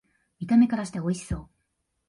[0.39, 1.49] 見た目からしておいしそう